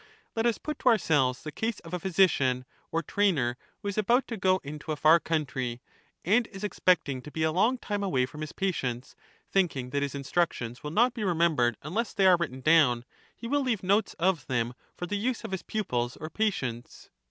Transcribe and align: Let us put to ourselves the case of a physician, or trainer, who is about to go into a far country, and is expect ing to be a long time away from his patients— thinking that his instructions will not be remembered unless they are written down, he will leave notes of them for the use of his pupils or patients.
Let 0.35 0.47
us 0.47 0.57
put 0.57 0.79
to 0.79 0.89
ourselves 0.89 1.43
the 1.43 1.51
case 1.51 1.79
of 1.81 1.93
a 1.93 1.99
physician, 1.99 2.65
or 2.91 3.03
trainer, 3.03 3.55
who 3.83 3.87
is 3.87 3.99
about 3.99 4.27
to 4.29 4.35
go 4.35 4.59
into 4.63 4.91
a 4.91 4.95
far 4.95 5.19
country, 5.19 5.79
and 6.25 6.47
is 6.47 6.63
expect 6.63 7.07
ing 7.07 7.21
to 7.21 7.29
be 7.29 7.43
a 7.43 7.51
long 7.51 7.77
time 7.77 8.01
away 8.03 8.25
from 8.25 8.41
his 8.41 8.51
patients— 8.51 9.15
thinking 9.53 9.91
that 9.91 10.01
his 10.01 10.15
instructions 10.15 10.81
will 10.81 10.89
not 10.89 11.13
be 11.13 11.23
remembered 11.23 11.77
unless 11.83 12.13
they 12.15 12.25
are 12.25 12.37
written 12.39 12.61
down, 12.61 13.05
he 13.35 13.45
will 13.45 13.61
leave 13.61 13.83
notes 13.83 14.15
of 14.15 14.47
them 14.47 14.73
for 14.97 15.05
the 15.05 15.17
use 15.17 15.43
of 15.43 15.51
his 15.51 15.61
pupils 15.61 16.17
or 16.17 16.31
patients. 16.31 17.11